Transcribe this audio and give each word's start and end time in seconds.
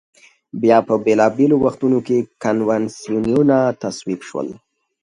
بیا 0.61 0.77
په 0.87 0.93
بېلا 1.05 1.27
بېلو 1.37 1.57
وختونو 1.65 1.99
کې 2.07 2.17
کنوانسیونونه 2.43 3.57
تصویب 3.81 4.21
شول. 4.27 4.47